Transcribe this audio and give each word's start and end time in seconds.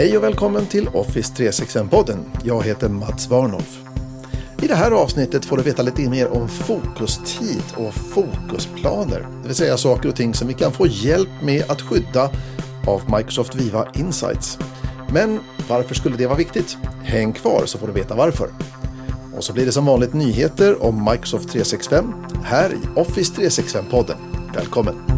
Hej 0.00 0.16
och 0.16 0.24
välkommen 0.24 0.66
till 0.66 0.88
Office 0.88 1.34
365-podden. 1.34 2.18
Jag 2.44 2.62
heter 2.62 2.88
Mats 2.88 3.28
Warnhoff. 3.28 3.78
I 4.62 4.66
det 4.66 4.74
här 4.74 4.90
avsnittet 4.90 5.44
får 5.44 5.56
du 5.56 5.62
veta 5.62 5.82
lite 5.82 6.10
mer 6.10 6.28
om 6.28 6.48
fokustid 6.48 7.62
och 7.76 7.94
fokusplaner. 7.94 9.20
Det 9.42 9.48
vill 9.48 9.56
säga 9.56 9.76
saker 9.76 10.08
och 10.08 10.16
ting 10.16 10.34
som 10.34 10.48
vi 10.48 10.54
kan 10.54 10.72
få 10.72 10.86
hjälp 10.86 11.28
med 11.42 11.70
att 11.70 11.80
skydda 11.80 12.30
av 12.86 13.02
Microsoft 13.16 13.54
Viva 13.54 13.88
Insights. 13.94 14.58
Men 15.12 15.40
varför 15.68 15.94
skulle 15.94 16.16
det 16.16 16.26
vara 16.26 16.38
viktigt? 16.38 16.76
Häng 17.02 17.32
kvar 17.32 17.62
så 17.66 17.78
får 17.78 17.86
du 17.86 17.92
veta 17.92 18.14
varför. 18.14 18.48
Och 19.36 19.44
så 19.44 19.52
blir 19.52 19.66
det 19.66 19.72
som 19.72 19.86
vanligt 19.86 20.14
nyheter 20.14 20.82
om 20.82 21.04
Microsoft 21.10 21.48
365 21.52 22.14
här 22.44 22.70
i 22.72 23.00
Office 23.00 23.32
365-podden. 23.34 24.16
Välkommen! 24.54 25.09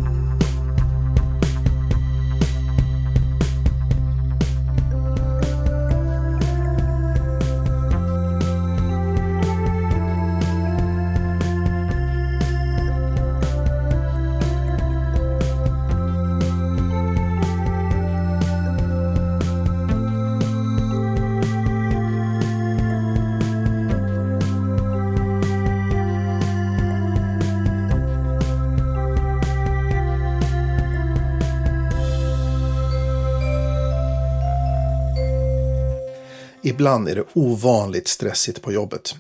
Ibland 36.73 37.09
är 37.09 37.15
det 37.15 37.25
ovanligt 37.33 38.09
stressigt 38.09 38.63
på 38.63 38.73
jobbet. 38.73 39.15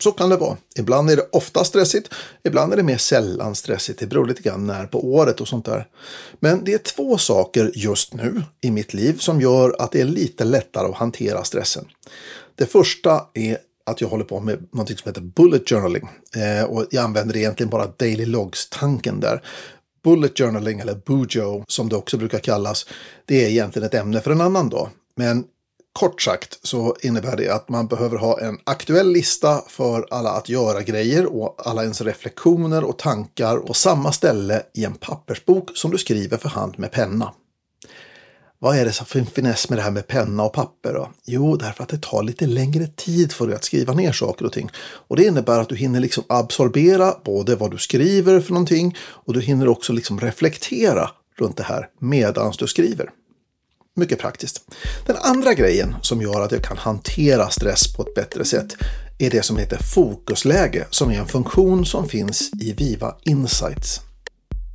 Så 0.00 0.12
kan 0.12 0.30
det 0.30 0.36
vara. 0.36 0.56
Ibland 0.76 1.10
är 1.10 1.16
det 1.16 1.28
ofta 1.32 1.64
stressigt, 1.64 2.14
ibland 2.44 2.72
är 2.72 2.76
det 2.76 2.82
mer 2.82 2.96
sällan 2.96 3.54
stressigt. 3.54 3.98
Det 3.98 4.06
beror 4.06 4.26
lite 4.26 4.42
grann 4.42 4.66
när 4.66 4.86
på 4.86 5.14
året 5.14 5.40
och 5.40 5.48
sånt 5.48 5.64
där. 5.64 5.86
Men 6.40 6.64
det 6.64 6.72
är 6.74 6.78
två 6.78 7.18
saker 7.18 7.72
just 7.74 8.14
nu 8.14 8.42
i 8.60 8.70
mitt 8.70 8.94
liv 8.94 9.18
som 9.18 9.40
gör 9.40 9.76
att 9.78 9.92
det 9.92 10.00
är 10.00 10.04
lite 10.04 10.44
lättare 10.44 10.88
att 10.88 10.94
hantera 10.94 11.44
stressen. 11.44 11.84
Det 12.54 12.66
första 12.66 13.26
är 13.34 13.58
att 13.86 14.00
jag 14.00 14.08
håller 14.08 14.24
på 14.24 14.40
med 14.40 14.66
något 14.72 14.88
som 14.88 15.08
heter 15.08 15.20
bullet 15.20 15.68
journaling. 15.68 16.08
Eh, 16.36 16.64
och 16.64 16.86
jag 16.90 17.04
använder 17.04 17.36
egentligen 17.36 17.70
bara 17.70 17.86
daily 17.86 18.26
logs-tanken 18.26 19.20
där. 19.20 19.42
Bullet 20.04 20.38
journaling 20.38 20.80
eller 20.80 20.94
bujo 20.94 21.64
som 21.68 21.88
det 21.88 21.96
också 21.96 22.16
brukar 22.16 22.38
kallas. 22.38 22.86
Det 23.24 23.44
är 23.44 23.48
egentligen 23.48 23.86
ett 23.86 23.94
ämne 23.94 24.20
för 24.20 24.30
en 24.30 24.40
annan 24.40 24.68
dag. 24.68 24.88
Men 25.16 25.44
Kort 25.98 26.22
sagt 26.22 26.58
så 26.62 26.96
innebär 27.00 27.36
det 27.36 27.48
att 27.48 27.68
man 27.68 27.86
behöver 27.86 28.16
ha 28.16 28.40
en 28.40 28.58
aktuell 28.64 29.12
lista 29.12 29.62
för 29.68 30.06
alla 30.10 30.30
att 30.30 30.48
göra-grejer 30.48 31.26
och 31.26 31.56
alla 31.68 31.82
ens 31.82 32.00
reflektioner 32.00 32.84
och 32.84 32.98
tankar 32.98 33.56
på 33.56 33.74
samma 33.74 34.12
ställe 34.12 34.62
i 34.74 34.84
en 34.84 34.94
pappersbok 34.94 35.70
som 35.74 35.90
du 35.90 35.98
skriver 35.98 36.36
för 36.36 36.48
hand 36.48 36.78
med 36.78 36.92
penna. 36.92 37.32
Vad 38.58 38.76
är 38.76 38.84
det 38.84 38.92
för 38.92 39.24
finess 39.24 39.68
med 39.68 39.78
det 39.78 39.82
här 39.82 39.90
med 39.90 40.06
penna 40.06 40.42
och 40.42 40.52
papper? 40.52 40.92
Då? 40.92 41.10
Jo, 41.24 41.56
därför 41.56 41.82
att 41.82 41.88
det 41.88 42.02
tar 42.02 42.22
lite 42.22 42.46
längre 42.46 42.86
tid 42.86 43.32
för 43.32 43.46
dig 43.46 43.56
att 43.56 43.64
skriva 43.64 43.92
ner 43.92 44.12
saker 44.12 44.44
och 44.44 44.52
ting. 44.52 44.70
Och 44.76 45.16
det 45.16 45.24
innebär 45.24 45.60
att 45.60 45.68
du 45.68 45.76
hinner 45.76 46.00
liksom 46.00 46.24
absorbera 46.28 47.14
både 47.24 47.56
vad 47.56 47.70
du 47.70 47.78
skriver 47.78 48.40
för 48.40 48.52
någonting 48.52 48.96
och 49.00 49.32
du 49.32 49.40
hinner 49.40 49.68
också 49.68 49.92
liksom 49.92 50.20
reflektera 50.20 51.10
runt 51.38 51.56
det 51.56 51.62
här 51.62 51.88
medan 51.98 52.52
du 52.58 52.66
skriver. 52.66 53.10
Mycket 53.96 54.18
praktiskt. 54.18 54.60
Den 55.06 55.16
andra 55.16 55.54
grejen 55.54 55.96
som 56.02 56.22
gör 56.22 56.40
att 56.40 56.52
jag 56.52 56.64
kan 56.64 56.76
hantera 56.76 57.50
stress 57.50 57.96
på 57.96 58.02
ett 58.02 58.14
bättre 58.14 58.44
sätt 58.44 58.76
är 59.18 59.30
det 59.30 59.42
som 59.42 59.56
heter 59.56 59.78
fokusläge 59.94 60.86
som 60.90 61.10
är 61.10 61.18
en 61.18 61.26
funktion 61.26 61.86
som 61.86 62.08
finns 62.08 62.50
i 62.60 62.72
Viva 62.72 63.16
Insights. 63.22 64.00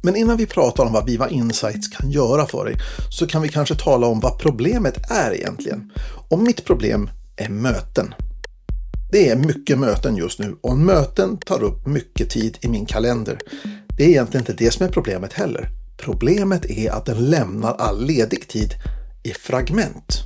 Men 0.04 0.16
innan 0.16 0.38
vi 0.38 0.46
pratar 0.46 0.86
om 0.86 0.94
vad 0.94 1.06
Viva 1.06 1.30
Insights 1.30 1.88
kan 1.88 2.12
göra 2.12 2.46
för 2.46 2.66
dig 2.66 2.76
så 3.12 3.28
kan 3.28 3.42
vi 3.42 3.50
kanske 3.50 3.76
tala 3.76 4.08
om 4.08 4.20
vad 4.20 4.40
problemet 4.40 5.12
är 5.12 5.34
egentligen. 5.34 5.92
Och 6.30 6.40
mitt 6.40 6.66
problem 6.66 7.10
är 7.36 7.50
möten. 7.50 8.14
Det 9.12 9.30
är 9.30 9.36
mycket 9.36 9.80
möten 9.80 10.16
just 10.16 10.40
nu 10.40 10.56
och 10.62 10.78
möten 10.78 11.38
tar 11.38 11.64
upp 11.64 11.88
mycket 11.88 12.30
tid 12.30 12.58
i 12.62 12.68
min 12.68 12.86
kalender. 12.86 13.40
Det 13.98 14.04
är 14.04 14.08
egentligen 14.08 14.42
inte 14.42 14.64
det 14.64 14.72
som 14.72 14.86
är 14.86 14.90
problemet 14.90 15.34
heller. 15.34 15.70
Problemet 15.98 16.66
är 16.66 16.92
att 16.92 17.06
den 17.06 17.30
lämnar 17.30 17.74
all 17.74 18.06
ledig 18.06 18.48
tid 18.48 18.74
i 19.24 19.30
fragment. 19.30 20.24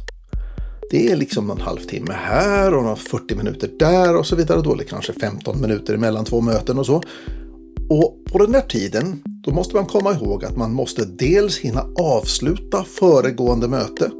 Det 0.92 1.12
är 1.12 1.16
liksom 1.16 1.50
en 1.50 1.62
halvtimme 1.62 2.14
här 2.14 2.74
och 2.74 3.00
40 3.00 3.36
minuter 3.36 3.70
där 3.80 4.16
och 4.16 4.26
så 4.26 4.36
vidare. 4.36 4.62
Då 4.62 4.74
är 4.74 4.78
det 4.78 4.84
kanske 4.84 5.14
15 5.14 5.62
minuter 5.62 5.98
mellan 5.98 6.26
två 6.26 6.42
möten 6.42 6.80
och 6.80 6.86
så. 6.86 7.04
Och 7.90 8.26
på 8.32 8.38
den 8.38 8.52
där 8.52 8.62
tiden, 8.62 9.22
då 9.26 9.52
måste 9.52 9.76
man 9.76 9.86
komma 9.86 10.14
ihåg 10.14 10.46
att 10.46 10.58
man 10.58 10.74
måste 10.74 11.06
dels 11.06 11.58
hinna 11.58 11.86
avsluta 12.00 12.84
föregående 12.84 13.68
möte. 13.68 14.12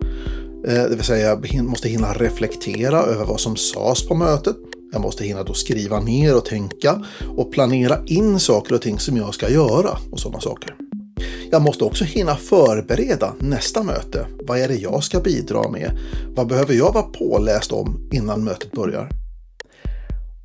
Eh, 0.68 0.84
det 0.84 0.96
vill 0.96 1.04
säga, 1.04 1.28
jag 1.28 1.64
måste 1.64 1.90
hinna 1.90 2.14
reflektera 2.14 2.98
över 3.04 3.26
vad 3.26 3.40
som 3.40 3.56
sades 3.56 4.08
på 4.08 4.16
mötet. 4.16 4.56
Jag 4.92 5.02
måste 5.02 5.26
hinna 5.26 5.44
då 5.44 5.54
skriva 5.54 6.00
ner 6.00 6.38
och 6.38 6.46
tänka 6.46 7.06
och 7.38 7.52
planera 7.52 7.98
in 8.06 8.40
saker 8.40 8.76
och 8.76 8.82
ting 8.82 9.00
som 9.00 9.18
jag 9.18 9.34
ska 9.34 9.50
göra 9.50 9.98
och 10.12 10.20
sådana 10.20 10.42
saker. 10.42 10.76
Jag 11.54 11.62
måste 11.62 11.84
också 11.84 12.04
hinna 12.04 12.36
förbereda 12.36 13.34
nästa 13.40 13.84
möte. 13.84 14.28
Vad 14.48 14.60
är 14.60 14.68
det 14.68 14.76
jag 14.76 15.04
ska 15.04 15.20
bidra 15.20 15.70
med? 15.70 15.98
Vad 16.36 16.48
behöver 16.48 16.74
jag 16.74 16.94
vara 16.94 17.04
påläst 17.04 17.72
om 17.72 18.10
innan 18.12 18.44
mötet 18.44 18.72
börjar? 18.72 19.10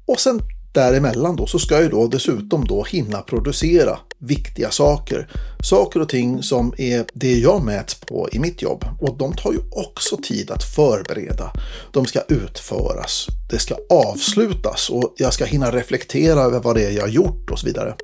Och 0.07 0.21
sen 0.21 0.41
däremellan 0.75 1.37
då 1.37 1.47
så 1.47 1.59
ska 1.59 1.81
jag 1.81 1.91
då 1.91 2.07
dessutom 2.07 2.65
då 2.65 2.85
hinna 2.85 3.21
producera 3.21 3.99
viktiga 4.19 4.71
saker. 4.71 5.29
Saker 5.63 6.01
och 6.01 6.09
ting 6.09 6.43
som 6.43 6.75
är 6.79 7.05
det 7.15 7.39
jag 7.39 7.65
mäts 7.65 7.95
på 7.95 8.29
i 8.33 8.39
mitt 8.39 8.63
jobb. 8.63 8.85
Och 9.01 9.19
de 9.19 9.33
tar 9.33 9.53
ju 9.53 9.59
också 9.71 10.17
tid 10.17 10.51
att 10.51 10.65
förbereda. 10.65 11.53
De 11.93 12.07
ska 12.07 12.21
utföras. 12.29 13.27
Det 13.51 13.59
ska 13.59 13.75
avslutas 13.91 14.91
och 14.91 15.15
jag 15.17 15.33
ska 15.33 15.45
hinna 15.45 15.71
reflektera 15.71 16.41
över 16.41 16.61
vad 16.61 16.77
det 16.77 16.87
är 16.87 16.91
jag 16.91 17.03
har 17.03 17.09
gjort 17.09 17.51
och 17.51 17.59
så 17.59 17.67
vidare. 17.67 17.95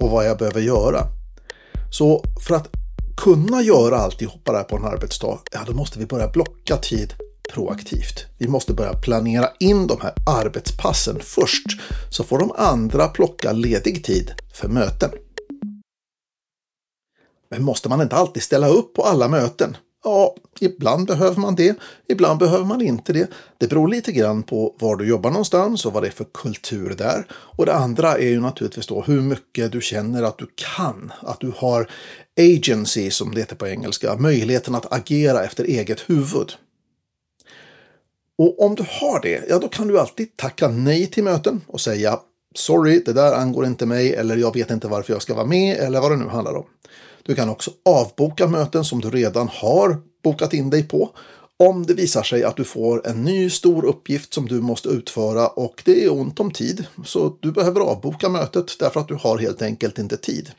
Och 0.00 0.10
vad 0.10 0.26
jag 0.26 0.38
behöver 0.38 0.60
göra. 0.60 1.19
Så 1.90 2.24
för 2.46 2.54
att 2.54 2.68
kunna 3.16 3.62
göra 3.62 3.96
alltihopa 3.96 4.52
där 4.52 4.64
på 4.64 4.76
en 4.76 4.84
arbetsdag, 4.84 5.38
ja 5.52 5.60
då 5.66 5.72
måste 5.72 5.98
vi 5.98 6.06
börja 6.06 6.28
blocka 6.28 6.76
tid 6.76 7.14
proaktivt. 7.52 8.26
Vi 8.38 8.48
måste 8.48 8.74
börja 8.74 8.92
planera 8.92 9.48
in 9.60 9.86
de 9.86 10.00
här 10.00 10.14
arbetspassen 10.26 11.20
först, 11.20 11.66
så 12.10 12.24
får 12.24 12.38
de 12.38 12.52
andra 12.56 13.08
plocka 13.08 13.52
ledig 13.52 14.04
tid 14.04 14.32
för 14.52 14.68
möten. 14.68 15.10
Men 17.50 17.62
måste 17.62 17.88
man 17.88 18.00
inte 18.00 18.16
alltid 18.16 18.42
ställa 18.42 18.68
upp 18.68 18.94
på 18.94 19.02
alla 19.02 19.28
möten? 19.28 19.76
Ja, 20.04 20.34
ibland 20.60 21.06
behöver 21.06 21.40
man 21.40 21.54
det, 21.54 21.76
ibland 22.08 22.38
behöver 22.38 22.64
man 22.64 22.80
inte 22.80 23.12
det. 23.12 23.30
Det 23.58 23.68
beror 23.68 23.88
lite 23.88 24.12
grann 24.12 24.42
på 24.42 24.74
var 24.78 24.96
du 24.96 25.08
jobbar 25.08 25.30
någonstans 25.30 25.86
och 25.86 25.92
vad 25.92 26.02
det 26.02 26.06
är 26.06 26.12
för 26.12 26.26
kultur 26.34 26.94
där. 26.98 27.26
Och 27.32 27.66
det 27.66 27.74
andra 27.74 28.18
är 28.18 28.28
ju 28.28 28.40
naturligtvis 28.40 28.86
då 28.86 29.02
hur 29.02 29.20
mycket 29.20 29.72
du 29.72 29.80
känner 29.80 30.22
att 30.22 30.38
du 30.38 30.46
kan, 30.76 31.12
att 31.20 31.40
du 31.40 31.52
har 31.56 31.90
agency 32.40 33.10
som 33.10 33.34
det 33.34 33.40
heter 33.40 33.56
på 33.56 33.68
engelska, 33.68 34.16
möjligheten 34.16 34.74
att 34.74 34.92
agera 34.92 35.44
efter 35.44 35.64
eget 35.64 36.00
huvud. 36.00 36.52
Och 38.38 38.62
om 38.62 38.74
du 38.74 38.84
har 38.88 39.20
det, 39.22 39.44
ja 39.48 39.58
då 39.58 39.68
kan 39.68 39.88
du 39.88 40.00
alltid 40.00 40.36
tacka 40.36 40.68
nej 40.68 41.06
till 41.06 41.24
möten 41.24 41.60
och 41.66 41.80
säga 41.80 42.20
sorry, 42.54 43.02
det 43.06 43.12
där 43.12 43.32
angår 43.32 43.66
inte 43.66 43.86
mig 43.86 44.14
eller 44.14 44.36
jag 44.36 44.54
vet 44.54 44.70
inte 44.70 44.88
varför 44.88 45.12
jag 45.12 45.22
ska 45.22 45.34
vara 45.34 45.46
med 45.46 45.76
eller 45.76 46.00
vad 46.00 46.10
det 46.10 46.16
nu 46.16 46.28
handlar 46.28 46.56
om. 46.56 46.64
Du 47.22 47.34
kan 47.34 47.48
också 47.48 47.70
avboka 47.84 48.46
möten 48.46 48.84
som 48.84 49.00
du 49.00 49.10
redan 49.10 49.48
har 49.48 49.96
bokat 50.22 50.54
in 50.54 50.70
dig 50.70 50.88
på 50.88 51.10
om 51.60 51.86
det 51.86 51.94
visar 51.94 52.22
sig 52.22 52.44
att 52.44 52.56
du 52.56 52.64
får 52.64 53.06
en 53.06 53.24
ny 53.24 53.50
stor 53.50 53.84
uppgift 53.84 54.34
som 54.34 54.48
du 54.48 54.60
måste 54.60 54.88
utföra 54.88 55.48
och 55.48 55.82
det 55.84 56.04
är 56.04 56.12
ont 56.12 56.40
om 56.40 56.50
tid. 56.50 56.86
Så 57.04 57.36
du 57.40 57.52
behöver 57.52 57.80
avboka 57.80 58.28
mötet 58.28 58.78
därför 58.78 59.00
att 59.00 59.08
du 59.08 59.14
har 59.14 59.38
helt 59.38 59.62
enkelt 59.62 59.98
inte 59.98 60.16
tid. 60.16 60.50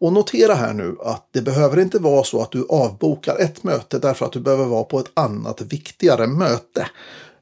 Och 0.00 0.12
notera 0.12 0.54
här 0.54 0.72
nu 0.72 0.96
att 1.00 1.28
det 1.32 1.42
behöver 1.42 1.80
inte 1.80 1.98
vara 1.98 2.24
så 2.24 2.42
att 2.42 2.50
du 2.50 2.66
avbokar 2.68 3.36
ett 3.36 3.62
möte 3.62 3.98
därför 3.98 4.26
att 4.26 4.32
du 4.32 4.40
behöver 4.40 4.64
vara 4.64 4.84
på 4.84 4.98
ett 4.98 5.10
annat 5.14 5.60
viktigare 5.60 6.26
möte. 6.26 6.86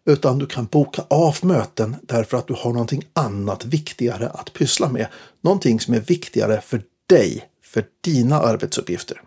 Utan 0.04 0.38
du 0.38 0.46
kan 0.46 0.66
boka 0.66 1.04
av 1.08 1.36
möten 1.42 1.96
därför 2.02 2.36
att 2.36 2.46
du 2.46 2.54
har 2.58 2.72
någonting 2.72 3.04
annat 3.12 3.64
viktigare 3.64 4.28
att 4.28 4.52
pyssla 4.52 4.88
med. 4.88 5.06
Någonting 5.40 5.80
som 5.80 5.94
är 5.94 6.00
viktigare 6.00 6.60
för 6.60 6.82
dig 7.06 7.48
för 7.68 7.84
dina 8.00 8.40
arbetsuppgifter. 8.40 9.22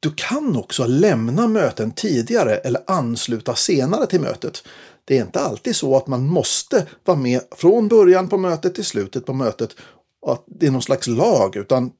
Du 0.00 0.12
kan 0.16 0.56
också 0.56 0.86
lämna 0.86 1.46
möten 1.46 1.92
tidigare 1.92 2.56
eller 2.56 2.82
ansluta 2.86 3.54
senare 3.54 4.06
till 4.06 4.20
mötet. 4.20 4.64
Det 5.04 5.18
är 5.18 5.22
inte 5.22 5.40
alltid 5.40 5.76
så 5.76 5.96
att 5.96 6.06
man 6.06 6.26
måste 6.26 6.86
vara 7.04 7.18
med 7.18 7.40
från 7.56 7.88
början 7.88 8.28
på 8.28 8.38
mötet 8.38 8.74
till 8.74 8.84
slutet 8.84 9.26
på 9.26 9.32
mötet 9.32 9.76
och 10.22 10.32
att 10.32 10.44
det 10.46 10.66
är 10.66 10.70
någon 10.70 10.82
slags 10.82 11.06
lag, 11.06 11.56
utan 11.56 11.90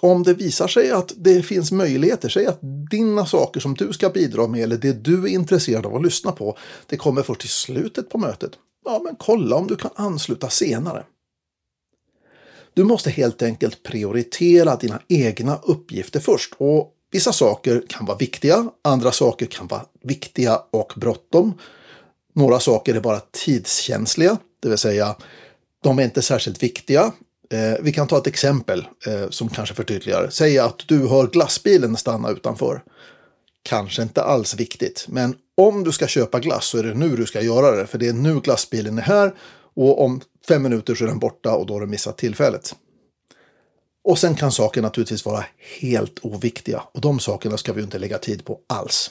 om 0.00 0.22
det 0.22 0.34
visar 0.34 0.68
sig 0.68 0.90
att 0.90 1.12
det 1.16 1.42
finns 1.42 1.72
möjligheter, 1.72 2.28
säg 2.28 2.46
att 2.46 2.58
dina 2.90 3.26
saker 3.26 3.60
som 3.60 3.74
du 3.74 3.92
ska 3.92 4.08
bidra 4.08 4.46
med 4.46 4.62
eller 4.62 4.76
det 4.76 4.92
du 4.92 5.24
är 5.24 5.28
intresserad 5.28 5.86
av 5.86 5.96
att 5.96 6.02
lyssna 6.02 6.32
på, 6.32 6.58
det 6.86 6.96
kommer 6.96 7.22
först 7.22 7.44
i 7.44 7.48
slutet 7.48 8.10
på 8.10 8.18
mötet. 8.18 8.52
Ja, 8.84 9.00
men 9.04 9.16
kolla 9.18 9.56
om 9.56 9.66
du 9.66 9.76
kan 9.76 9.90
ansluta 9.94 10.48
senare. 10.48 11.04
Du 12.74 12.84
måste 12.84 13.10
helt 13.10 13.42
enkelt 13.42 13.82
prioritera 13.82 14.76
dina 14.76 15.00
egna 15.08 15.58
uppgifter 15.62 16.20
först 16.20 16.54
och 16.58 16.92
vissa 17.10 17.32
saker 17.32 17.82
kan 17.88 18.06
vara 18.06 18.16
viktiga, 18.16 18.70
andra 18.82 19.12
saker 19.12 19.46
kan 19.46 19.66
vara 19.66 19.82
viktiga 20.02 20.62
och 20.70 20.92
bråttom. 20.96 21.58
Några 22.34 22.60
saker 22.60 22.94
är 22.94 23.00
bara 23.00 23.20
tidskänsliga, 23.30 24.38
det 24.60 24.68
vill 24.68 24.78
säga 24.78 25.16
de 25.82 25.98
är 25.98 26.02
inte 26.02 26.22
särskilt 26.22 26.62
viktiga. 26.62 27.12
Eh, 27.50 27.74
vi 27.82 27.92
kan 27.92 28.08
ta 28.08 28.18
ett 28.18 28.26
exempel 28.26 28.86
eh, 29.06 29.30
som 29.30 29.48
kanske 29.48 29.74
förtydligar. 29.74 30.28
Säg 30.30 30.58
att 30.58 30.88
du 30.88 31.08
hör 31.08 31.26
glassbilen 31.26 31.96
stanna 31.96 32.30
utanför. 32.30 32.82
Kanske 33.62 34.02
inte 34.02 34.22
alls 34.22 34.54
viktigt, 34.54 35.06
men 35.08 35.34
om 35.56 35.84
du 35.84 35.92
ska 35.92 36.06
köpa 36.06 36.40
glass 36.40 36.66
så 36.66 36.78
är 36.78 36.82
det 36.82 36.94
nu 36.94 37.16
du 37.16 37.26
ska 37.26 37.40
göra 37.40 37.76
det, 37.76 37.86
för 37.86 37.98
det 37.98 38.08
är 38.08 38.12
nu 38.12 38.40
glassbilen 38.40 38.98
är 38.98 39.02
här 39.02 39.34
och 39.74 40.04
om 40.04 40.20
fem 40.48 40.62
minuter 40.62 40.94
så 40.94 41.04
är 41.04 41.08
den 41.08 41.18
borta 41.18 41.54
och 41.54 41.66
då 41.66 41.74
har 41.74 41.80
du 41.80 41.86
missat 41.86 42.18
tillfället. 42.18 42.76
Och 44.04 44.18
sen 44.18 44.34
kan 44.34 44.52
saker 44.52 44.82
naturligtvis 44.82 45.24
vara 45.24 45.44
helt 45.80 46.18
oviktiga 46.22 46.82
och 46.92 47.00
de 47.00 47.20
sakerna 47.20 47.56
ska 47.56 47.72
vi 47.72 47.82
inte 47.82 47.98
lägga 47.98 48.18
tid 48.18 48.44
på 48.44 48.60
alls. 48.66 49.10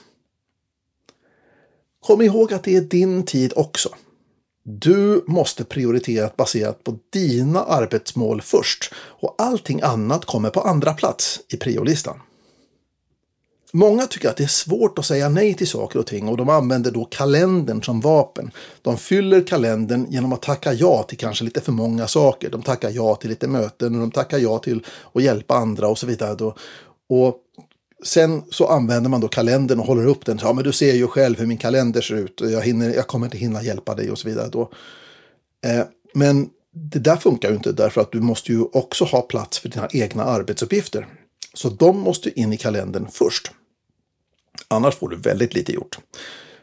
Kom 2.00 2.22
ihåg 2.22 2.54
att 2.54 2.64
det 2.64 2.76
är 2.76 2.82
din 2.82 3.26
tid 3.26 3.54
också. 3.56 3.90
Du 4.64 5.24
måste 5.28 5.64
prioritera 5.64 6.32
baserat 6.38 6.84
på 6.84 6.98
dina 7.10 7.64
arbetsmål 7.64 8.42
först 8.42 8.94
och 8.96 9.36
allting 9.38 9.82
annat 9.82 10.26
kommer 10.26 10.50
på 10.50 10.62
andra 10.62 10.94
plats 10.94 11.40
i 11.48 11.58
priolistan. 11.58 12.20
Många 13.74 14.08
tycker 14.08 14.30
att 14.30 14.38
det 14.38 14.44
är 14.44 14.48
svårt 14.48 15.00
att 15.00 15.06
säga 15.06 15.30
nej 15.30 15.54
till 15.54 15.68
saker 15.68 16.00
och 16.00 16.06
ting 16.06 16.28
och 16.28 16.38
de 16.38 16.50
använder 16.50 16.92
då 16.92 17.06
kalendern 17.06 17.84
som 17.84 18.02
vapen. 18.02 18.52
De 18.82 18.98
fyller 18.98 19.48
kalendern 19.48 20.06
genom 20.10 20.34
att 20.34 20.42
tacka 20.42 20.74
ja 20.74 21.04
till 21.04 21.18
kanske 21.18 21.44
lite 21.44 21.62
för 21.62 21.72
många 21.72 22.08
saker. 22.08 22.50
De 22.50 22.62
tackar 22.62 22.90
ja 22.90 23.16
till 23.16 23.30
lite 23.30 23.48
möten 23.48 23.96
och 23.96 24.02
de 24.02 24.12
tackar 24.12 24.38
ja 24.38 24.60
till 24.60 24.86
att 25.14 25.24
hjälpa 25.24 25.56
andra 25.56 25.88
och 25.88 25.98
så 25.98 26.08
vidare. 26.08 26.54
Och 27.10 27.36
sen 28.04 28.44
så 28.52 28.68
använder 28.68 29.10
man 29.10 29.22
då 29.22 29.28
kalendern 29.28 29.80
och 29.80 29.86
håller 29.86 30.08
upp 30.08 30.26
den. 30.26 30.40
Ja, 30.42 30.54
men 30.54 30.64
du 30.64 30.72
ser 30.72 30.94
ju 30.94 31.08
själv 31.08 31.40
hur 31.40 31.46
min 31.46 31.58
kalender 31.58 32.02
ser 32.02 32.16
ut. 32.16 32.42
Jag, 32.44 32.62
hinner, 32.62 32.94
jag 32.94 33.08
kommer 33.08 33.26
inte 33.26 33.38
hinna 33.38 33.64
hjälpa 33.64 33.96
dig 33.96 34.12
och 34.12 34.20
så 34.20 34.28
vidare. 34.28 34.50
Då. 34.52 34.72
Eh, 35.66 35.84
men 36.14 36.50
det 36.74 37.00
där 37.00 37.16
funkar 37.16 37.50
ju 37.50 37.56
inte 37.56 37.72
därför 37.72 38.02
att 38.02 38.12
du 38.12 38.22
måste 38.22 38.52
ju 38.52 38.62
också 38.62 39.06
ha 39.06 39.22
plats 39.22 39.60
för 39.60 39.70
dina 39.70 39.88
egna 39.92 40.24
arbetsuppgifter. 40.24 41.08
Så 41.54 41.70
de 41.70 42.00
måste 42.00 42.40
in 42.40 42.54
i 42.54 42.58
kalendern 42.58 43.08
först. 43.12 43.52
Annars 44.68 44.96
får 44.96 45.10
du 45.10 45.18
väldigt 45.18 45.54
lite 45.54 45.72
gjort. 45.72 45.98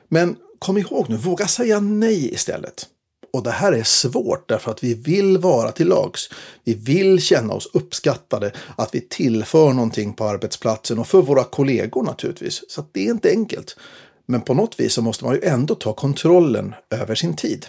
Men 0.09 0.37
kom 0.59 0.79
ihåg 0.79 1.09
nu, 1.09 1.17
våga 1.17 1.49
säga 1.49 1.81
nej 1.81 2.35
istället. 2.35 2.87
Och 3.33 3.43
det 3.43 3.51
här 3.51 3.73
är 3.73 3.83
svårt 3.83 4.49
därför 4.49 4.71
att 4.71 4.85
vi 4.85 4.95
vill 4.95 5.39
vara 5.39 5.73
till 5.73 5.89
lags. 5.89 6.31
Vi 6.65 6.75
vill 6.75 7.23
känna 7.23 7.55
oss 7.55 7.69
uppskattade, 7.73 8.53
att 8.77 8.95
vi 8.95 9.01
tillför 9.01 9.73
någonting 9.73 10.13
på 10.13 10.25
arbetsplatsen 10.25 10.99
och 10.99 11.07
för 11.07 11.23
våra 11.23 11.45
kollegor 11.45 12.03
naturligtvis. 12.03 12.65
Så 12.69 12.85
det 12.93 13.07
är 13.07 13.11
inte 13.11 13.31
enkelt. 13.31 13.77
Men 14.27 14.41
på 14.41 14.55
något 14.55 14.81
vis 14.81 14.93
så 14.93 15.03
måste 15.03 15.25
man 15.25 15.35
ju 15.35 15.43
ändå 15.43 15.75
ta 15.75 15.93
kontrollen 15.93 16.75
över 16.91 17.15
sin 17.15 17.37
tid. 17.37 17.67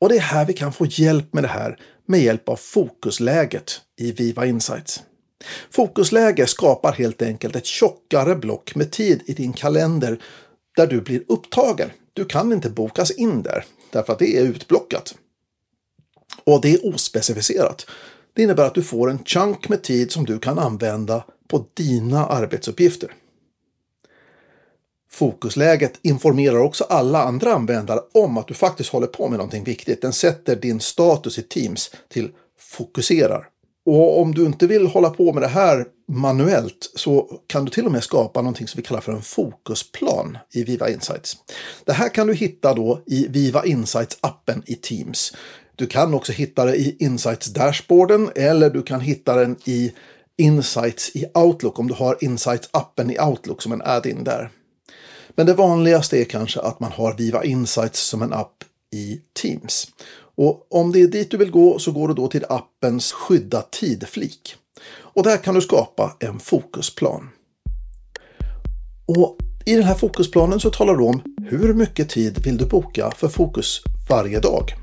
Och 0.00 0.08
det 0.08 0.16
är 0.16 0.20
här 0.20 0.44
vi 0.44 0.52
kan 0.52 0.72
få 0.72 0.86
hjälp 0.86 1.32
med 1.32 1.44
det 1.44 1.48
här 1.48 1.78
med 2.06 2.20
hjälp 2.20 2.48
av 2.48 2.56
fokusläget 2.56 3.80
i 3.96 4.12
Viva 4.12 4.46
Insights. 4.46 5.02
Fokusläge 5.70 6.46
skapar 6.46 6.92
helt 6.92 7.22
enkelt 7.22 7.56
ett 7.56 7.66
tjockare 7.66 8.36
block 8.36 8.74
med 8.74 8.90
tid 8.90 9.22
i 9.26 9.32
din 9.32 9.52
kalender 9.52 10.22
där 10.76 10.86
du 10.86 11.00
blir 11.00 11.22
upptagen. 11.28 11.90
Du 12.12 12.24
kan 12.24 12.52
inte 12.52 12.70
bokas 12.70 13.10
in 13.10 13.42
där 13.42 13.64
därför 13.90 14.12
att 14.12 14.18
det 14.18 14.36
är 14.36 14.42
utblockat. 14.42 15.14
Och 16.44 16.60
det 16.60 16.74
är 16.74 16.94
ospecificerat. 16.94 17.86
Det 18.32 18.42
innebär 18.42 18.64
att 18.64 18.74
du 18.74 18.82
får 18.82 19.10
en 19.10 19.24
chunk 19.24 19.68
med 19.68 19.82
tid 19.82 20.12
som 20.12 20.24
du 20.24 20.38
kan 20.38 20.58
använda 20.58 21.24
på 21.48 21.66
dina 21.74 22.26
arbetsuppgifter. 22.26 23.14
Fokusläget 25.12 25.98
informerar 26.02 26.58
också 26.58 26.84
alla 26.84 27.22
andra 27.22 27.54
användare 27.54 28.00
om 28.12 28.38
att 28.38 28.48
du 28.48 28.54
faktiskt 28.54 28.90
håller 28.90 29.06
på 29.06 29.28
med 29.28 29.38
någonting 29.38 29.64
viktigt. 29.64 30.02
Den 30.02 30.12
sätter 30.12 30.56
din 30.56 30.80
status 30.80 31.38
i 31.38 31.42
Teams 31.42 31.90
till 32.08 32.32
fokuserar. 32.58 33.48
Och 33.90 34.20
om 34.20 34.34
du 34.34 34.46
inte 34.46 34.66
vill 34.66 34.86
hålla 34.86 35.10
på 35.10 35.32
med 35.32 35.42
det 35.42 35.48
här 35.48 35.86
manuellt 36.08 36.92
så 36.94 37.40
kan 37.46 37.64
du 37.64 37.70
till 37.70 37.86
och 37.86 37.92
med 37.92 38.04
skapa 38.04 38.42
någonting 38.42 38.68
som 38.68 38.78
vi 38.78 38.82
kallar 38.82 39.00
för 39.00 39.12
en 39.12 39.22
fokusplan 39.22 40.38
i 40.52 40.64
Viva 40.64 40.90
Insights. 40.90 41.36
Det 41.84 41.92
här 41.92 42.08
kan 42.08 42.26
du 42.26 42.34
hitta 42.34 42.74
då 42.74 43.02
i 43.06 43.26
Viva 43.28 43.62
Insights-appen 43.64 44.62
i 44.66 44.74
Teams. 44.74 45.32
Du 45.76 45.86
kan 45.86 46.14
också 46.14 46.32
hitta 46.32 46.64
det 46.64 46.76
i 46.76 46.96
Insights-dashboarden 47.00 48.30
eller 48.34 48.70
du 48.70 48.82
kan 48.82 49.00
hitta 49.00 49.36
den 49.36 49.56
i 49.64 49.92
Insights 50.38 51.10
i 51.16 51.26
Outlook 51.34 51.78
om 51.78 51.88
du 51.88 51.94
har 51.94 52.14
Insights-appen 52.14 53.12
i 53.12 53.20
Outlook 53.20 53.62
som 53.62 53.72
en 53.72 53.82
add-in 53.82 54.24
där. 54.24 54.50
Men 55.34 55.46
det 55.46 55.54
vanligaste 55.54 56.20
är 56.20 56.24
kanske 56.24 56.60
att 56.60 56.80
man 56.80 56.92
har 56.92 57.14
Viva 57.14 57.44
Insights 57.44 58.00
som 58.00 58.22
en 58.22 58.32
app 58.32 58.64
i 58.92 59.20
Teams. 59.42 59.88
Och 60.42 60.66
om 60.70 60.92
det 60.92 61.00
är 61.00 61.06
dit 61.06 61.30
du 61.30 61.36
vill 61.36 61.50
gå 61.50 61.78
så 61.78 61.92
går 61.92 62.08
du 62.08 62.14
då 62.14 62.28
till 62.28 62.44
appens 62.48 63.12
skydda 63.12 63.62
tid-flik. 63.62 64.54
Och 64.98 65.22
där 65.22 65.36
kan 65.36 65.54
du 65.54 65.60
skapa 65.60 66.16
en 66.20 66.38
fokusplan. 66.38 67.30
Och 69.06 69.36
I 69.66 69.74
den 69.74 69.84
här 69.84 69.94
fokusplanen 69.94 70.60
så 70.60 70.70
talar 70.70 70.96
du 70.96 71.04
om 71.04 71.22
hur 71.48 71.74
mycket 71.74 72.08
tid 72.08 72.44
vill 72.44 72.56
du 72.56 72.66
boka 72.66 73.10
för 73.16 73.28
fokus 73.28 73.80
varje 74.08 74.40
dag. 74.40 74.74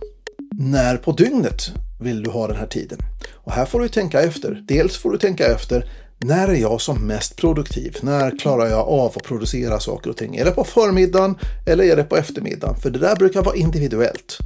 När 0.59 0.97
på 0.97 1.11
dygnet 1.11 1.71
vill 2.01 2.23
du 2.23 2.29
ha 2.29 2.47
den 2.47 2.57
här 2.57 2.67
tiden? 2.67 2.99
Och 3.33 3.51
här 3.51 3.65
får 3.65 3.79
du 3.79 3.89
tänka 3.89 4.21
efter. 4.21 4.63
Dels 4.67 4.97
får 4.97 5.11
du 5.11 5.17
tänka 5.17 5.47
efter 5.47 5.91
när 6.19 6.47
är 6.47 6.55
jag 6.55 6.81
som 6.81 7.07
mest 7.07 7.35
produktiv? 7.35 7.97
När 8.01 8.39
klarar 8.39 8.67
jag 8.67 8.87
av 8.87 9.13
att 9.15 9.23
producera 9.23 9.79
saker 9.79 10.09
och 10.09 10.17
ting? 10.17 10.35
Är 10.35 10.45
det 10.45 10.51
på 10.51 10.63
förmiddagen 10.63 11.35
eller 11.67 11.83
är 11.83 11.95
det 11.95 12.03
på 12.03 12.17
eftermiddagen? 12.17 12.75
För 12.75 12.89
det 12.89 12.99
där 12.99 13.15
brukar 13.15 13.43
vara 13.43 13.55
individuellt. 13.55 14.37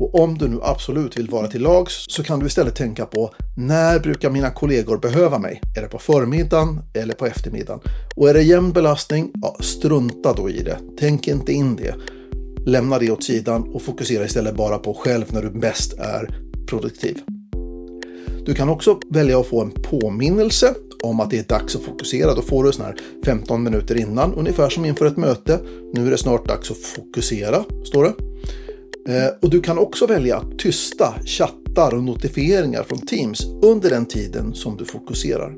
Och 0.00 0.14
om 0.14 0.38
du 0.38 0.48
nu 0.48 0.58
absolut 0.62 1.18
vill 1.18 1.30
vara 1.30 1.46
till 1.46 1.62
lags 1.62 2.04
så 2.08 2.22
kan 2.22 2.38
du 2.38 2.46
istället 2.46 2.76
tänka 2.76 3.06
på 3.06 3.34
när 3.56 3.98
brukar 3.98 4.30
mina 4.30 4.50
kollegor 4.50 4.98
behöva 4.98 5.38
mig? 5.38 5.60
Är 5.76 5.82
det 5.82 5.88
på 5.88 5.98
förmiddagen 5.98 6.80
eller 6.94 7.14
på 7.14 7.26
eftermiddagen? 7.26 7.80
Och 8.16 8.30
är 8.30 8.34
det 8.34 8.42
jämn 8.42 8.72
belastning? 8.72 9.30
Ja, 9.42 9.56
strunta 9.60 10.32
då 10.32 10.50
i 10.50 10.62
det. 10.62 10.78
Tänk 10.98 11.28
inte 11.28 11.52
in 11.52 11.76
det. 11.76 11.94
Lämna 12.66 12.98
det 12.98 13.10
åt 13.10 13.24
sidan 13.24 13.62
och 13.74 13.82
fokusera 13.82 14.24
istället 14.24 14.54
bara 14.56 14.78
på 14.78 14.94
själv 14.94 15.24
när 15.32 15.42
du 15.42 15.50
bäst 15.50 15.92
är 15.98 16.28
produktiv. 16.68 17.18
Du 18.46 18.54
kan 18.54 18.68
också 18.68 19.00
välja 19.10 19.40
att 19.40 19.46
få 19.46 19.62
en 19.62 19.70
påminnelse 19.70 20.74
om 21.02 21.20
att 21.20 21.30
det 21.30 21.38
är 21.38 21.44
dags 21.44 21.76
att 21.76 21.82
fokusera. 21.82 22.34
Då 22.34 22.42
får 22.42 22.64
du 22.64 22.72
sån 22.72 22.84
här 22.84 22.96
15 23.24 23.62
minuter 23.62 23.96
innan, 23.96 24.34
ungefär 24.34 24.68
som 24.68 24.84
inför 24.84 25.06
ett 25.06 25.16
möte. 25.16 25.60
Nu 25.94 26.06
är 26.06 26.10
det 26.10 26.18
snart 26.18 26.48
dags 26.48 26.70
att 26.70 26.78
fokusera, 26.78 27.64
står 27.84 28.04
det. 28.04 28.29
Eh, 29.08 29.28
och 29.42 29.50
du 29.50 29.60
kan 29.60 29.78
också 29.78 30.06
välja 30.06 30.36
att 30.36 30.58
tysta 30.58 31.14
chattar 31.26 31.94
och 31.94 32.02
notifieringar 32.02 32.82
från 32.82 32.98
Teams 32.98 33.46
under 33.62 33.90
den 33.90 34.06
tiden 34.06 34.54
som 34.54 34.76
du 34.76 34.84
fokuserar. 34.84 35.56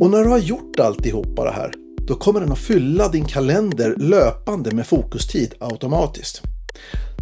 Och 0.00 0.10
när 0.10 0.24
du 0.24 0.28
har 0.28 0.38
gjort 0.38 0.80
alltihopa 0.80 1.44
det 1.44 1.50
här, 1.50 1.72
då 2.08 2.14
kommer 2.14 2.40
den 2.40 2.52
att 2.52 2.58
fylla 2.58 3.08
din 3.08 3.24
kalender 3.24 3.94
löpande 3.96 4.74
med 4.74 4.86
fokustid 4.86 5.54
automatiskt. 5.58 6.42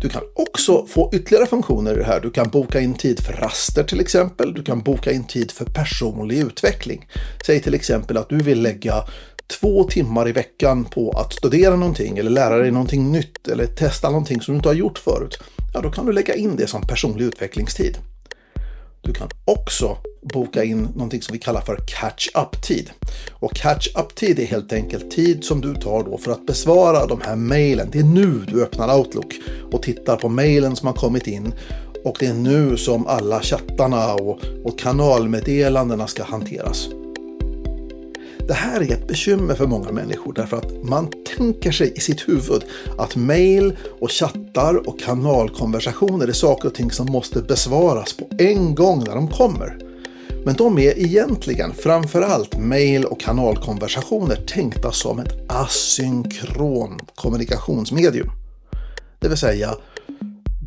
Du 0.01 0.09
kan 0.09 0.23
också 0.35 0.87
få 0.87 1.11
ytterligare 1.15 1.47
funktioner 1.47 1.95
i 1.95 1.97
det 1.97 2.05
här. 2.05 2.21
Du 2.21 2.31
kan 2.31 2.49
boka 2.49 2.81
in 2.81 2.95
tid 2.95 3.21
för 3.21 3.33
raster 3.33 3.85
till 3.85 4.01
exempel. 4.01 4.55
Du 4.55 4.63
kan 4.63 4.83
boka 4.83 5.13
in 5.13 5.27
tid 5.27 5.51
för 5.51 5.65
personlig 5.65 6.39
utveckling. 6.39 7.07
Säg 7.47 7.63
till 7.63 7.75
exempel 7.75 8.17
att 8.17 8.29
du 8.29 8.37
vill 8.37 8.63
lägga 8.63 9.05
två 9.47 9.85
timmar 9.85 10.29
i 10.29 10.33
veckan 10.33 10.85
på 10.85 11.11
att 11.11 11.33
studera 11.33 11.77
någonting 11.77 12.19
eller 12.19 12.31
lära 12.31 12.59
dig 12.59 12.71
någonting 12.71 13.13
nytt 13.13 13.49
eller 13.49 13.67
testa 13.67 14.09
någonting 14.09 14.41
som 14.41 14.55
du 14.55 14.57
inte 14.57 14.69
har 14.69 14.75
gjort 14.75 14.99
förut, 14.99 15.39
ja 15.75 15.81
då 15.81 15.91
kan 15.91 16.07
du 16.07 16.13
lägga 16.13 16.35
in 16.35 16.57
det 16.57 16.67
som 16.67 16.83
personlig 16.83 17.25
utvecklingstid. 17.25 17.99
Du 19.01 19.13
kan 19.13 19.29
också 19.45 19.97
boka 20.23 20.65
in 20.65 20.83
någonting 20.83 21.23
som 21.23 21.33
vi 21.33 21.39
kallar 21.39 21.61
för 21.61 21.77
catch-up-tid. 21.77 22.91
Och 23.31 23.55
catch-up-tid 23.55 24.39
är 24.39 24.47
helt 24.47 24.73
enkelt 24.73 25.11
tid 25.11 25.45
som 25.45 25.61
du 25.61 25.75
tar 25.75 26.05
då 26.05 26.19
för 26.19 26.33
att 26.33 26.47
besvara 26.47 27.07
de 27.07 27.21
här 27.21 27.37
mejlen. 27.37 27.89
Det 27.93 27.99
är 27.99 28.05
nu 28.05 28.45
du 28.49 28.63
öppnar 28.63 28.99
Outlook 28.99 29.35
och 29.73 29.83
tittar 29.83 30.17
på 30.17 30.29
mejlen 30.29 30.77
som 30.77 30.87
har 30.87 30.95
kommit 30.95 31.27
in 31.27 31.55
och 32.05 32.17
det 32.21 32.27
är 32.27 32.35
nu 32.35 32.77
som 32.77 33.07
alla 33.07 33.41
chattarna 33.41 34.15
och, 34.15 34.39
och 34.65 34.79
kanalmeddelandena 34.79 36.07
ska 36.07 36.25
hanteras. 36.25 36.89
Det 38.47 38.55
här 38.55 38.81
är 38.81 38.93
ett 38.93 39.09
bekymmer 39.09 39.55
för 39.55 39.67
många 39.67 39.93
människor 39.93 40.33
därför 40.33 40.57
att 40.57 40.83
man 40.83 41.11
tänker 41.37 41.73
sig 41.73 41.93
i 41.97 42.01
sitt 42.01 42.29
huvud 42.29 42.65
att 42.99 43.17
mail 43.17 43.77
och 44.01 44.11
chattar 44.11 44.89
och 44.89 45.01
kanalkonversationer 45.01 46.29
är 46.29 46.33
saker 46.33 46.69
och 46.69 46.75
ting 46.75 46.91
som 46.91 47.07
måste 47.07 47.43
besvaras 47.43 48.13
på 48.13 48.29
en 48.39 48.75
gång 48.75 49.05
när 49.05 49.15
de 49.15 49.29
kommer. 49.29 49.79
Men 50.45 50.55
de 50.55 50.79
är 50.79 50.99
egentligen 50.99 51.75
framförallt 51.75 52.59
mail 52.59 53.05
och 53.05 53.21
kanalkonversationer 53.21 54.37
tänkta 54.37 54.93
som 54.93 55.19
ett 55.19 55.35
asynkron 55.49 57.01
kommunikationsmedium. 57.15 58.31
Det 59.19 59.29
vill 59.29 59.39
säga, 59.39 59.75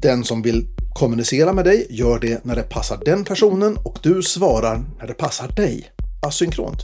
den 0.01 0.23
som 0.23 0.41
vill 0.41 0.67
kommunicera 0.93 1.53
med 1.53 1.65
dig 1.65 1.87
gör 1.89 2.19
det 2.19 2.45
när 2.45 2.55
det 2.55 2.63
passar 2.63 2.99
den 3.05 3.25
personen 3.25 3.77
och 3.77 3.99
du 4.01 4.23
svarar 4.23 4.83
när 4.99 5.07
det 5.07 5.13
passar 5.13 5.47
dig. 5.47 5.91
Asynkront. 6.27 6.81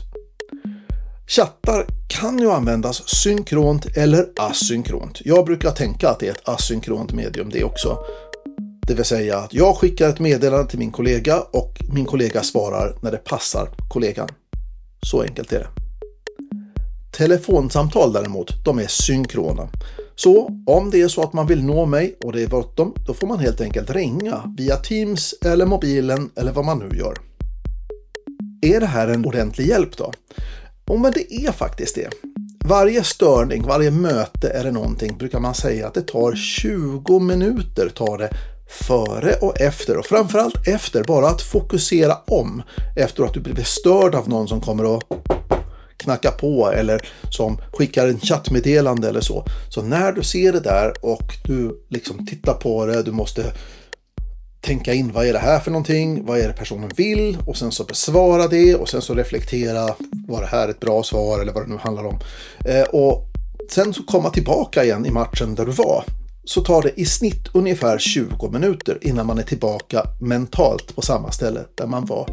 Chattar 1.28 1.86
kan 2.08 2.38
ju 2.38 2.50
användas 2.50 3.08
synkront 3.08 3.96
eller 3.96 4.26
asynkront. 4.36 5.20
Jag 5.24 5.44
brukar 5.44 5.70
tänka 5.70 6.08
att 6.08 6.20
det 6.20 6.26
är 6.26 6.30
ett 6.30 6.48
asynkront 6.48 7.12
medium 7.12 7.50
det 7.50 7.64
också. 7.64 7.98
Det 8.86 8.94
vill 8.94 9.04
säga 9.04 9.38
att 9.38 9.54
jag 9.54 9.76
skickar 9.76 10.08
ett 10.08 10.20
meddelande 10.20 10.70
till 10.70 10.78
min 10.78 10.90
kollega 10.90 11.40
och 11.40 11.74
min 11.92 12.04
kollega 12.04 12.42
svarar 12.42 12.98
när 13.00 13.12
det 13.12 13.16
passar 13.16 13.68
kollegan. 13.88 14.28
Så 15.02 15.22
enkelt 15.22 15.52
är 15.52 15.58
det. 15.58 15.68
Telefonsamtal 17.16 18.12
däremot, 18.12 18.64
de 18.64 18.78
är 18.78 18.86
synkrona. 18.86 19.68
Så 20.16 20.50
om 20.66 20.90
det 20.90 21.02
är 21.02 21.08
så 21.08 21.22
att 21.22 21.32
man 21.32 21.46
vill 21.46 21.64
nå 21.64 21.86
mig 21.86 22.16
och 22.24 22.32
det 22.32 22.42
är 22.42 22.48
bråttom, 22.48 22.94
då 23.06 23.14
får 23.14 23.26
man 23.26 23.38
helt 23.38 23.60
enkelt 23.60 23.90
ringa 23.90 24.54
via 24.58 24.76
Teams 24.76 25.34
eller 25.44 25.66
mobilen 25.66 26.30
eller 26.36 26.52
vad 26.52 26.64
man 26.64 26.78
nu 26.78 26.98
gör. 26.98 27.18
Är 28.62 28.80
det 28.80 28.86
här 28.86 29.08
en 29.08 29.26
ordentlig 29.26 29.66
hjälp 29.66 29.96
då? 29.96 30.12
Och 30.90 31.00
men 31.00 31.12
det 31.12 31.34
är 31.34 31.52
faktiskt 31.52 31.94
det. 31.94 32.10
Varje 32.64 33.04
störning, 33.04 33.62
varje 33.62 33.90
möte 33.90 34.48
eller 34.48 34.70
någonting 34.72 35.18
brukar 35.18 35.40
man 35.40 35.54
säga 35.54 35.86
att 35.86 35.94
det 35.94 36.02
tar 36.02 36.34
20 36.34 37.18
minuter 37.18 37.88
tar 37.88 38.18
det 38.18 38.30
före 38.68 39.34
och 39.34 39.60
efter 39.60 39.96
och 39.96 40.06
framförallt 40.06 40.68
efter 40.68 41.04
bara 41.04 41.28
att 41.28 41.42
fokusera 41.42 42.16
om 42.26 42.62
efter 42.96 43.24
att 43.24 43.34
du 43.34 43.40
blivit 43.40 43.66
störd 43.66 44.14
av 44.14 44.28
någon 44.28 44.48
som 44.48 44.60
kommer 44.60 44.84
och 44.84 45.02
knacka 45.96 46.30
på 46.30 46.70
eller 46.70 47.08
som 47.30 47.58
skickar 47.72 48.08
en 48.08 48.20
chattmeddelande 48.20 49.08
eller 49.08 49.20
så. 49.20 49.44
Så 49.68 49.82
när 49.82 50.12
du 50.12 50.22
ser 50.22 50.52
det 50.52 50.60
där 50.60 51.04
och 51.04 51.32
du 51.44 51.84
liksom 51.88 52.26
tittar 52.26 52.54
på 52.54 52.86
det, 52.86 53.02
du 53.02 53.12
måste 53.12 53.52
tänka 54.66 54.94
in 54.94 55.12
vad 55.12 55.26
är 55.26 55.32
det 55.32 55.38
här 55.38 55.60
för 55.60 55.70
någonting, 55.70 56.24
vad 56.24 56.38
är 56.38 56.48
det 56.48 56.54
personen 56.54 56.90
vill 56.96 57.38
och 57.46 57.56
sen 57.56 57.72
så 57.72 57.84
besvara 57.84 58.48
det 58.48 58.74
och 58.74 58.88
sen 58.88 59.02
så 59.02 59.14
reflektera, 59.14 59.94
var 60.28 60.40
det 60.40 60.46
här 60.46 60.68
ett 60.68 60.80
bra 60.80 61.02
svar 61.02 61.40
eller 61.40 61.52
vad 61.52 61.62
det 61.62 61.72
nu 61.72 61.76
handlar 61.76 62.04
om. 62.04 62.18
Eh, 62.64 62.82
och 62.82 63.24
sen 63.70 63.94
så 63.94 64.02
komma 64.02 64.30
tillbaka 64.30 64.84
igen 64.84 65.06
i 65.06 65.10
matchen 65.10 65.54
där 65.54 65.66
du 65.66 65.72
var. 65.72 66.04
Så 66.44 66.60
tar 66.60 66.82
det 66.82 67.00
i 67.00 67.04
snitt 67.04 67.48
ungefär 67.54 67.98
20 67.98 68.48
minuter 68.48 68.98
innan 69.00 69.26
man 69.26 69.38
är 69.38 69.42
tillbaka 69.42 70.02
mentalt 70.20 70.94
på 70.94 71.02
samma 71.02 71.30
ställe 71.30 71.60
där 71.74 71.86
man 71.86 72.04
var. 72.04 72.28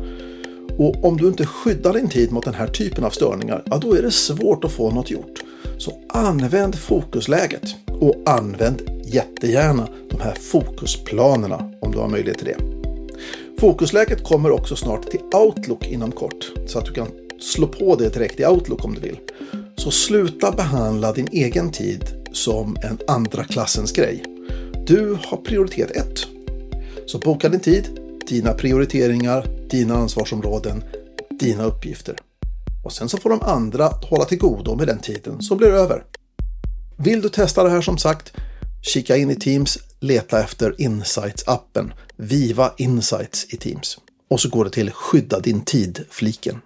Och 0.78 1.06
om 1.06 1.18
du 1.18 1.28
inte 1.28 1.46
skyddar 1.46 1.94
din 1.94 2.10
tid 2.10 2.32
mot 2.32 2.46
den 2.46 2.54
här 2.54 2.68
typen 2.68 3.04
av 3.04 3.10
störningar, 3.10 3.64
ja 3.66 3.78
då 3.78 3.94
är 3.94 4.02
det 4.02 4.12
svårt 4.12 4.64
att 4.64 4.72
få 4.72 4.92
något 4.92 5.12
gjort. 5.12 5.44
Så 5.78 5.94
använd 6.10 6.76
fokusläget 6.76 7.64
och 7.88 8.16
använd 8.26 8.93
jättegärna 9.14 9.88
de 10.10 10.22
här 10.22 10.36
fokusplanerna 10.36 11.72
om 11.82 11.92
du 11.92 11.98
har 11.98 12.08
möjlighet 12.08 12.38
till 12.38 12.48
det. 12.48 12.58
Fokusläget 13.60 14.24
kommer 14.24 14.52
också 14.52 14.76
snart 14.76 15.12
till 15.12 15.22
Outlook 15.34 15.88
inom 15.88 16.12
kort 16.12 16.52
så 16.68 16.80
att 16.80 16.86
du 16.86 16.94
kan 16.94 17.08
slå 17.40 17.68
på 17.68 17.96
det 17.96 18.10
direkt 18.10 18.40
i 18.40 18.46
Outlook 18.46 18.86
om 18.86 18.94
du 18.94 19.02
vill. 19.02 19.20
Så 19.76 19.92
sluta 19.92 20.52
behandla 20.52 21.14
din 21.14 21.28
egen 21.32 21.72
tid 21.72 22.04
som 22.32 22.78
en 22.84 22.98
andra 23.08 23.44
klassens 23.44 23.92
grej. 23.92 24.24
Du 24.88 25.18
har 25.26 25.38
prioritet 25.38 25.92
1. 25.92 26.06
Så 27.06 27.20
boka 27.20 27.50
din 27.50 27.60
tid, 27.60 28.00
dina 28.28 28.54
prioriteringar, 28.54 29.48
dina 29.70 29.96
ansvarsområden, 29.96 30.84
dina 31.40 31.64
uppgifter. 31.64 32.16
Och 32.84 32.92
sen 32.92 33.10
så 33.10 33.18
får 33.18 33.30
de 33.30 33.42
andra 33.42 33.88
hålla 33.88 34.26
till 34.26 34.38
godo 34.38 34.76
med 34.76 34.88
den 34.88 35.00
tiden 35.00 35.42
som 35.42 35.58
blir 35.58 35.72
över. 35.72 36.04
Vill 36.98 37.22
du 37.22 37.30
testa 37.30 37.64
det 37.64 37.70
här 37.70 37.82
som 37.82 37.98
sagt, 37.98 38.34
kika 38.84 39.18
in 39.18 39.32
i 39.32 39.36
Teams, 39.36 39.78
leta 40.00 40.44
efter 40.44 40.76
Insights-appen, 40.78 41.92
Viva 42.18 42.74
Insights 42.78 43.54
i 43.54 43.58
Teams. 43.58 43.98
Och 44.30 44.40
så 44.40 44.50
går 44.50 44.66
det 44.66 44.72
till 44.72 44.92
Skydda 44.92 45.40
din 45.40 45.66
tid-fliken. 45.66 46.62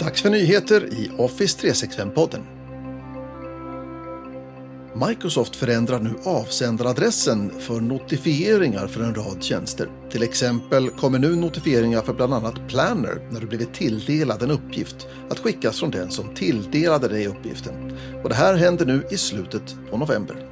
Dags 0.00 0.22
för 0.22 0.30
nyheter 0.30 0.86
i 0.92 1.10
Office 1.18 1.58
365-podden. 1.58 2.61
Microsoft 4.94 5.56
förändrar 5.56 6.00
nu 6.00 6.14
avsändaradressen 6.24 7.50
för 7.60 7.80
notifieringar 7.80 8.86
för 8.86 9.00
en 9.00 9.14
rad 9.14 9.42
tjänster. 9.42 9.88
Till 10.10 10.22
exempel 10.22 10.90
kommer 10.90 11.18
nu 11.18 11.36
notifieringar 11.36 12.02
för 12.02 12.12
bland 12.12 12.34
annat 12.34 12.68
Planner 12.68 13.28
när 13.30 13.40
du 13.40 13.46
blivit 13.46 13.74
tilldelad 13.74 14.42
en 14.42 14.50
uppgift 14.50 15.06
att 15.30 15.38
skickas 15.38 15.80
från 15.80 15.90
den 15.90 16.10
som 16.10 16.34
tilldelade 16.34 17.08
dig 17.08 17.26
uppgiften. 17.26 17.98
Och 18.22 18.28
det 18.28 18.34
här 18.34 18.54
händer 18.54 18.86
nu 18.86 19.06
i 19.10 19.16
slutet 19.16 19.76
på 19.90 19.96
november. 19.96 20.48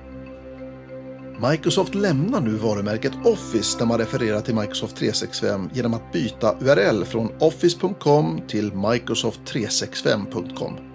Microsoft 1.50 1.94
lämnar 1.94 2.40
nu 2.40 2.50
varumärket 2.50 3.12
Office 3.24 3.78
där 3.78 3.86
man 3.86 3.98
refererar 3.98 4.40
till 4.40 4.54
Microsoft 4.54 4.96
365 4.96 5.70
genom 5.74 5.94
att 5.94 6.12
byta 6.12 6.54
URL 6.60 7.04
från 7.04 7.32
office.com 7.38 8.40
till 8.48 8.72
microsoft365.com. 8.72 10.89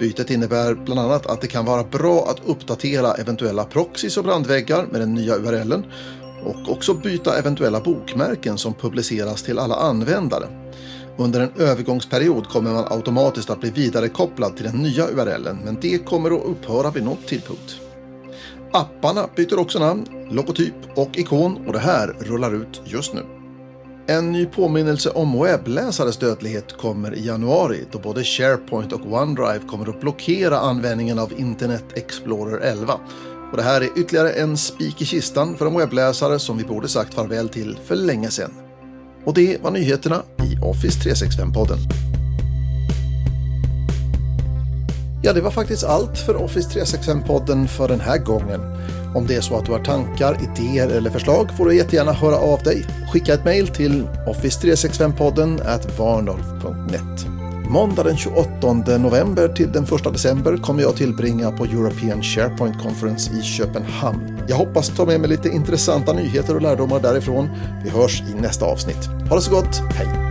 Bytet 0.00 0.30
innebär 0.30 0.74
bland 0.74 1.00
annat 1.00 1.26
att 1.26 1.40
det 1.40 1.46
kan 1.46 1.64
vara 1.64 1.84
bra 1.84 2.26
att 2.28 2.48
uppdatera 2.48 3.14
eventuella 3.14 3.64
proxys 3.64 4.16
och 4.16 4.24
brandväggar 4.24 4.86
med 4.90 5.00
den 5.00 5.14
nya 5.14 5.36
URLen 5.36 5.84
och 6.44 6.72
också 6.72 6.94
byta 6.94 7.38
eventuella 7.38 7.80
bokmärken 7.80 8.58
som 8.58 8.74
publiceras 8.74 9.42
till 9.42 9.58
alla 9.58 9.74
användare. 9.74 10.44
Under 11.16 11.40
en 11.40 11.50
övergångsperiod 11.58 12.48
kommer 12.48 12.72
man 12.72 12.92
automatiskt 12.92 13.50
att 13.50 13.60
bli 13.60 13.70
vidarekopplad 13.70 14.56
till 14.56 14.64
den 14.64 14.76
nya 14.76 15.08
URLen 15.08 15.58
men 15.64 15.78
det 15.80 15.98
kommer 15.98 16.30
att 16.30 16.44
upphöra 16.44 16.90
vid 16.90 17.04
något 17.04 17.26
tidpunkt. 17.26 17.76
Apparna 18.72 19.28
byter 19.36 19.58
också 19.58 19.78
namn, 19.78 20.06
logotyp 20.30 20.74
och 20.94 21.18
ikon 21.18 21.66
och 21.66 21.72
det 21.72 21.78
här 21.78 22.16
rullar 22.20 22.54
ut 22.54 22.82
just 22.84 23.14
nu. 23.14 23.39
En 24.10 24.32
ny 24.32 24.46
påminnelse 24.46 25.10
om 25.10 25.42
webbläsares 25.42 26.16
dödlighet 26.16 26.76
kommer 26.76 27.14
i 27.14 27.26
januari 27.26 27.84
då 27.92 27.98
både 27.98 28.24
SharePoint 28.24 28.92
och 28.92 29.12
OneDrive 29.12 29.60
kommer 29.68 29.88
att 29.88 30.00
blockera 30.00 30.58
användningen 30.58 31.18
av 31.18 31.32
Internet 31.32 31.84
Explorer 31.94 32.60
11. 32.60 33.00
Och 33.50 33.56
det 33.56 33.62
här 33.62 33.80
är 33.80 33.98
ytterligare 33.98 34.30
en 34.30 34.56
spik 34.56 35.02
i 35.02 35.04
kistan 35.04 35.56
för 35.56 35.66
en 35.66 35.78
webbläsare 35.78 36.38
som 36.38 36.58
vi 36.58 36.64
borde 36.64 36.88
sagt 36.88 37.14
farväl 37.14 37.48
till 37.48 37.78
för 37.84 37.96
länge 37.96 38.30
sedan. 38.30 38.52
Och 39.24 39.34
det 39.34 39.62
var 39.62 39.70
nyheterna 39.70 40.22
i 40.38 40.64
Office 40.64 41.10
365-podden. 41.10 41.78
Ja, 45.22 45.32
det 45.32 45.40
var 45.40 45.50
faktiskt 45.50 45.84
allt 45.84 46.18
för 46.18 46.36
Office 46.36 46.80
365-podden 46.80 47.66
för 47.66 47.88
den 47.88 48.00
här 48.00 48.18
gången. 48.18 48.60
Om 49.14 49.26
det 49.26 49.36
är 49.36 49.40
så 49.40 49.56
att 49.56 49.66
du 49.66 49.72
har 49.72 49.84
tankar, 49.84 50.36
idéer 50.42 50.88
eller 50.88 51.10
förslag 51.10 51.50
får 51.56 51.66
du 51.66 51.76
jättegärna 51.76 52.12
höra 52.12 52.36
av 52.36 52.62
dig. 52.62 52.86
Skicka 53.12 53.34
ett 53.34 53.44
mejl 53.44 53.68
till 53.68 54.06
office365podden 54.26 55.60
varnolf.net. 55.98 57.26
Måndag 57.68 58.02
den 58.02 58.16
28 58.16 58.72
november 58.98 59.48
till 59.48 59.72
den 59.72 59.84
1 59.84 59.90
december 60.12 60.56
kommer 60.56 60.82
jag 60.82 60.96
tillbringa 60.96 61.52
på 61.52 61.64
European 61.64 62.22
SharePoint 62.22 62.82
Conference 62.82 63.32
i 63.38 63.42
Köpenhamn. 63.42 64.38
Jag 64.48 64.56
hoppas 64.56 64.88
ta 64.88 65.06
med 65.06 65.20
mig 65.20 65.30
lite 65.30 65.48
intressanta 65.48 66.12
nyheter 66.12 66.54
och 66.54 66.62
lärdomar 66.62 67.00
därifrån. 67.00 67.48
Vi 67.84 67.90
hörs 67.90 68.22
i 68.22 68.40
nästa 68.40 68.64
avsnitt. 68.64 69.06
Ha 69.28 69.36
det 69.36 69.42
så 69.42 69.50
gott, 69.50 69.82
hej! 69.94 70.29